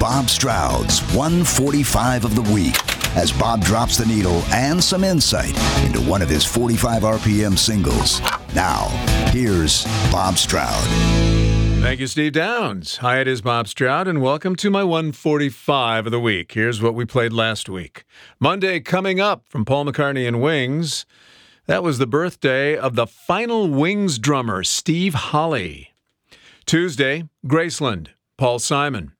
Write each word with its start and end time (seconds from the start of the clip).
Bob 0.00 0.30
Stroud's 0.30 1.02
145 1.14 2.24
of 2.24 2.34
the 2.34 2.54
week 2.54 2.74
as 3.18 3.30
Bob 3.30 3.62
drops 3.62 3.98
the 3.98 4.06
needle 4.06 4.42
and 4.50 4.82
some 4.82 5.04
insight 5.04 5.54
into 5.84 6.00
one 6.00 6.22
of 6.22 6.28
his 6.30 6.42
45 6.42 7.02
RPM 7.02 7.58
singles. 7.58 8.22
Now, 8.54 8.86
here's 9.30 9.84
Bob 10.10 10.38
Stroud. 10.38 10.82
Thank 11.82 12.00
you, 12.00 12.06
Steve 12.06 12.32
Downs. 12.32 12.96
Hi, 12.96 13.20
it 13.20 13.28
is 13.28 13.42
Bob 13.42 13.68
Stroud, 13.68 14.08
and 14.08 14.22
welcome 14.22 14.56
to 14.56 14.70
my 14.70 14.82
145 14.82 16.06
of 16.06 16.10
the 16.10 16.18
week. 16.18 16.52
Here's 16.52 16.80
what 16.80 16.94
we 16.94 17.04
played 17.04 17.34
last 17.34 17.68
week. 17.68 18.04
Monday 18.38 18.80
coming 18.80 19.20
up 19.20 19.44
from 19.48 19.66
Paul 19.66 19.84
McCartney 19.84 20.26
and 20.26 20.40
Wings. 20.40 21.04
That 21.66 21.82
was 21.82 21.98
the 21.98 22.06
birthday 22.06 22.74
of 22.74 22.94
the 22.94 23.06
final 23.06 23.68
Wings 23.68 24.18
drummer, 24.18 24.64
Steve 24.64 25.12
Holley. 25.12 25.92
Tuesday, 26.64 27.28
Graceland, 27.44 28.08
Paul 28.38 28.58
Simon. 28.60 29.12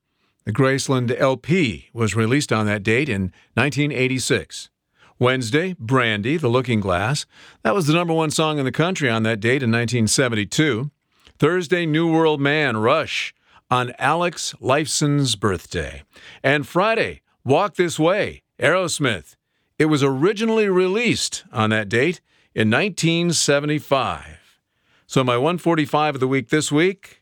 The 0.51 0.63
Graceland 0.63 1.17
LP 1.17 1.87
was 1.93 2.13
released 2.13 2.51
on 2.51 2.65
that 2.65 2.83
date 2.83 3.07
in 3.07 3.31
1986. 3.53 4.69
Wednesday, 5.17 5.77
Brandy, 5.79 6.35
The 6.35 6.49
Looking 6.49 6.81
Glass. 6.81 7.25
That 7.63 7.73
was 7.73 7.87
the 7.87 7.93
number 7.93 8.13
one 8.13 8.31
song 8.31 8.59
in 8.59 8.65
the 8.65 8.71
country 8.73 9.09
on 9.09 9.23
that 9.23 9.39
date 9.39 9.63
in 9.63 9.71
1972. 9.71 10.91
Thursday, 11.39 11.85
New 11.85 12.11
World 12.11 12.41
Man, 12.41 12.75
Rush, 12.75 13.33
on 13.69 13.93
Alex 13.97 14.53
Lifeson's 14.59 15.37
birthday. 15.37 16.03
And 16.43 16.67
Friday, 16.67 17.21
Walk 17.45 17.75
This 17.75 17.97
Way, 17.97 18.43
Aerosmith. 18.59 19.37
It 19.79 19.85
was 19.85 20.03
originally 20.03 20.67
released 20.67 21.45
on 21.53 21.69
that 21.69 21.87
date 21.87 22.19
in 22.53 22.69
1975. 22.69 24.59
So 25.07 25.23
my 25.23 25.37
145 25.37 26.15
of 26.15 26.19
the 26.19 26.27
week 26.27 26.49
this 26.49 26.73
week 26.73 27.20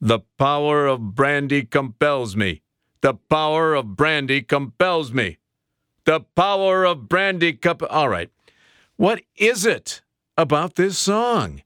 the 0.00 0.20
power 0.38 0.86
of 0.86 1.14
brandy 1.14 1.62
compels 1.62 2.34
me. 2.34 2.62
The 3.02 3.14
power 3.14 3.74
of 3.74 3.96
brandy 3.96 4.42
compels 4.42 5.12
me. 5.12 5.38
The 6.04 6.20
power 6.20 6.84
of 6.84 7.08
brandy 7.08 7.52
comp. 7.52 7.82
All 7.90 8.08
right. 8.08 8.30
What 8.96 9.22
is 9.36 9.66
it 9.66 10.02
about 10.36 10.76
this 10.76 10.98
song? 10.98 11.62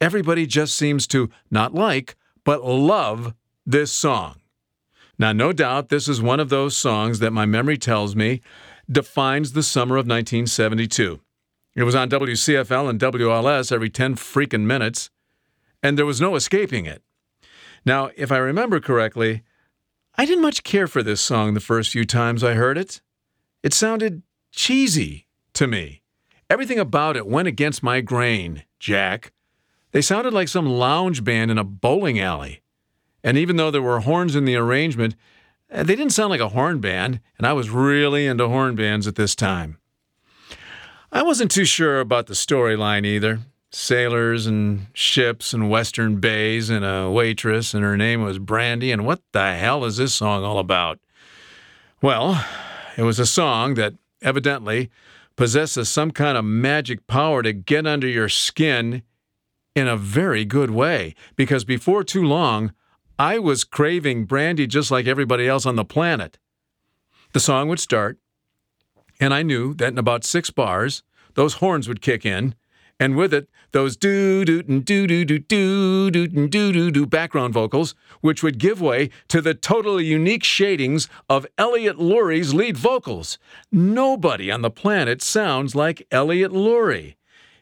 Everybody 0.00 0.46
just 0.46 0.76
seems 0.76 1.06
to 1.08 1.30
not 1.50 1.74
like, 1.74 2.16
but 2.44 2.64
love 2.64 3.34
this 3.66 3.92
song. 3.92 4.36
Now, 5.18 5.32
no 5.32 5.52
doubt 5.52 5.90
this 5.90 6.08
is 6.08 6.22
one 6.22 6.40
of 6.40 6.48
those 6.48 6.76
songs 6.76 7.18
that 7.18 7.32
my 7.32 7.44
memory 7.44 7.76
tells 7.76 8.16
me 8.16 8.40
defines 8.90 9.52
the 9.52 9.62
summer 9.62 9.96
of 9.96 10.06
1972. 10.06 11.20
It 11.76 11.82
was 11.82 11.94
on 11.94 12.08
WCFL 12.08 12.88
and 12.88 12.98
WLS 12.98 13.70
every 13.70 13.90
10 13.90 14.14
freaking 14.14 14.62
minutes, 14.62 15.10
and 15.82 15.98
there 15.98 16.06
was 16.06 16.20
no 16.20 16.34
escaping 16.36 16.86
it. 16.86 17.02
Now, 17.84 18.10
if 18.16 18.30
I 18.30 18.38
remember 18.38 18.80
correctly, 18.80 19.42
I 20.16 20.26
didn't 20.26 20.42
much 20.42 20.62
care 20.64 20.86
for 20.86 21.02
this 21.02 21.20
song 21.20 21.54
the 21.54 21.60
first 21.60 21.90
few 21.90 22.04
times 22.04 22.44
I 22.44 22.54
heard 22.54 22.76
it. 22.76 23.00
It 23.62 23.72
sounded 23.72 24.22
cheesy 24.52 25.26
to 25.54 25.66
me. 25.66 26.02
Everything 26.48 26.78
about 26.78 27.16
it 27.16 27.26
went 27.26 27.48
against 27.48 27.82
my 27.82 28.00
grain, 28.00 28.64
Jack. 28.78 29.32
They 29.92 30.02
sounded 30.02 30.34
like 30.34 30.48
some 30.48 30.68
lounge 30.68 31.24
band 31.24 31.50
in 31.50 31.58
a 31.58 31.64
bowling 31.64 32.20
alley. 32.20 32.62
And 33.22 33.36
even 33.36 33.56
though 33.56 33.70
there 33.70 33.82
were 33.82 34.00
horns 34.00 34.34
in 34.34 34.44
the 34.44 34.56
arrangement, 34.56 35.14
eh, 35.70 35.82
they 35.82 35.96
didn't 35.96 36.12
sound 36.12 36.30
like 36.30 36.40
a 36.40 36.48
horn 36.50 36.80
band, 36.80 37.20
and 37.38 37.46
I 37.46 37.52
was 37.52 37.70
really 37.70 38.26
into 38.26 38.48
horn 38.48 38.74
bands 38.74 39.06
at 39.06 39.16
this 39.16 39.34
time. 39.34 39.78
I 41.12 41.22
wasn't 41.22 41.50
too 41.50 41.64
sure 41.64 42.00
about 42.00 42.26
the 42.26 42.34
storyline 42.34 43.04
either 43.04 43.40
sailors 43.70 44.46
and 44.46 44.86
ships 44.92 45.52
and 45.52 45.70
western 45.70 46.16
bays 46.16 46.70
and 46.70 46.84
a 46.84 47.10
waitress, 47.10 47.72
and 47.72 47.84
her 47.84 47.96
name 47.96 48.22
was 48.22 48.38
Brandy. 48.38 48.90
And 48.90 49.06
what 49.06 49.22
the 49.32 49.54
hell 49.54 49.84
is 49.84 49.96
this 49.96 50.14
song 50.14 50.44
all 50.44 50.58
about? 50.58 50.98
Well, 52.02 52.44
it 52.96 53.02
was 53.02 53.18
a 53.18 53.26
song 53.26 53.74
that 53.74 53.94
evidently 54.22 54.90
possesses 55.36 55.88
some 55.88 56.10
kind 56.10 56.36
of 56.36 56.44
magic 56.44 57.06
power 57.06 57.42
to 57.42 57.52
get 57.52 57.86
under 57.86 58.06
your 58.06 58.28
skin 58.28 59.02
in 59.74 59.86
a 59.86 59.96
very 59.96 60.44
good 60.44 60.70
way. 60.70 61.14
Because 61.36 61.64
before 61.64 62.04
too 62.04 62.24
long, 62.24 62.72
I 63.18 63.38
was 63.38 63.64
craving 63.64 64.24
brandy 64.24 64.66
just 64.66 64.90
like 64.90 65.06
everybody 65.06 65.46
else 65.46 65.64
on 65.64 65.76
the 65.76 65.84
planet. 65.84 66.38
The 67.32 67.40
song 67.40 67.68
would 67.68 67.78
start, 67.78 68.18
and 69.20 69.32
I 69.32 69.42
knew 69.42 69.74
that 69.74 69.92
in 69.92 69.98
about 69.98 70.24
six 70.24 70.50
bars, 70.50 71.04
those 71.34 71.54
horns 71.54 71.86
would 71.86 72.02
kick 72.02 72.26
in 72.26 72.54
and 73.00 73.16
with 73.16 73.32
it, 73.32 73.48
those 73.72 73.96
doo 73.96 74.44
doo 74.44 74.62
doo 74.62 75.06
doo 75.06 75.24
doo 75.24 75.24
doo 75.24 76.10
doo 76.10 76.28
doo 76.28 76.72
doo 76.72 76.90
doo 76.90 77.06
background 77.06 77.54
vocals, 77.54 77.94
which 78.20 78.42
would 78.42 78.58
give 78.58 78.80
way 78.80 79.08
to 79.28 79.40
the 79.40 79.54
totally 79.54 80.04
unique 80.04 80.44
shadings 80.44 81.08
of 81.28 81.46
Elliot 81.56 81.96
Lurie's 81.96 82.52
lead 82.52 82.76
vocals. 82.76 83.38
Nobody 83.72 84.50
on 84.50 84.60
the 84.60 84.70
planet 84.70 85.22
sounds 85.22 85.74
like 85.74 86.06
Elliot 86.10 86.52
Lurie. 86.52 87.14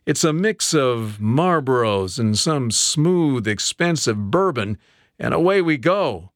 It's 0.04 0.25
a 0.25 0.32
mix 0.32 0.75
of 0.75 1.19
Marlboros 1.21 2.19
and 2.19 2.37
some 2.37 2.72
smooth, 2.72 3.47
expensive 3.47 4.31
bourbon, 4.32 4.77
and 5.19 5.32
away 5.32 5.62
we 5.62 5.77
go. 5.77 6.32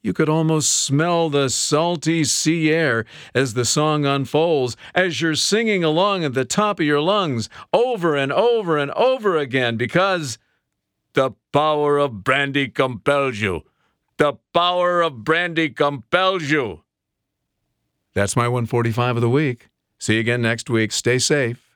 You 0.00 0.12
could 0.12 0.28
almost 0.28 0.72
smell 0.72 1.28
the 1.28 1.48
salty 1.48 2.22
sea 2.24 2.70
air 2.70 3.04
as 3.34 3.54
the 3.54 3.64
song 3.64 4.06
unfolds, 4.06 4.76
as 4.94 5.20
you're 5.20 5.34
singing 5.34 5.82
along 5.82 6.24
at 6.24 6.34
the 6.34 6.44
top 6.44 6.78
of 6.78 6.86
your 6.86 7.00
lungs, 7.00 7.48
over 7.72 8.14
and 8.14 8.32
over 8.32 8.78
and 8.78 8.92
over 8.92 9.36
again, 9.36 9.76
because 9.76 10.38
the 11.14 11.32
power 11.52 11.98
of 11.98 12.22
brandy 12.22 12.68
compels 12.68 13.38
you. 13.38 13.62
The 14.18 14.34
power 14.54 15.02
of 15.02 15.24
brandy 15.24 15.70
compels 15.70 16.44
you. 16.44 16.84
That's 18.14 18.36
my 18.36 18.48
145 18.48 19.16
of 19.16 19.22
the 19.22 19.28
week. 19.28 19.68
See 19.98 20.14
you 20.14 20.20
again 20.20 20.42
next 20.42 20.70
week. 20.70 20.92
Stay 20.92 21.18
safe. 21.18 21.67